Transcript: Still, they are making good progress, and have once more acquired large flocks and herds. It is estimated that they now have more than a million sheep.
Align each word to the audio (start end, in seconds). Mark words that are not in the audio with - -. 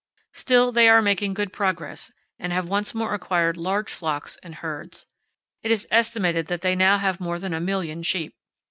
Still, 0.33 0.71
they 0.71 0.89
are 0.89 0.99
making 0.99 1.35
good 1.35 1.53
progress, 1.53 2.11
and 2.39 2.51
have 2.51 2.67
once 2.67 2.95
more 2.95 3.13
acquired 3.13 3.55
large 3.55 3.93
flocks 3.93 4.35
and 4.41 4.55
herds. 4.55 5.05
It 5.61 5.69
is 5.69 5.87
estimated 5.91 6.47
that 6.47 6.61
they 6.61 6.75
now 6.75 6.97
have 6.97 7.19
more 7.19 7.37
than 7.37 7.53
a 7.53 7.61
million 7.61 8.01
sheep. 8.01 8.33